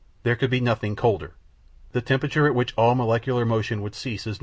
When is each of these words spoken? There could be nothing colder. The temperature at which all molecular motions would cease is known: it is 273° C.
There 0.23 0.35
could 0.35 0.49
be 0.49 0.59
nothing 0.59 0.95
colder. 0.95 1.35
The 1.91 2.01
temperature 2.01 2.47
at 2.47 2.55
which 2.55 2.73
all 2.75 2.95
molecular 2.95 3.45
motions 3.45 3.83
would 3.83 3.93
cease 3.93 4.25
is 4.25 4.25
known: 4.25 4.31
it 4.31 4.31
is 4.31 4.37
273° 4.37 4.37
C. 4.37 4.39